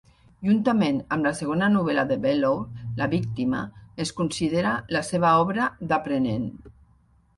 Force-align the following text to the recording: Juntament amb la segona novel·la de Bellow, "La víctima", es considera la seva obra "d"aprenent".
Juntament 0.45 0.95
amb 1.17 1.27
la 1.27 1.33
segona 1.39 1.67
novel·la 1.73 2.05
de 2.11 2.17
Bellow, 2.23 2.57
"La 3.01 3.09
víctima", 3.13 3.61
es 4.07 4.15
considera 4.21 4.73
la 4.97 5.03
seva 5.11 5.39
obra 5.43 5.69
"d"aprenent". 5.93 6.53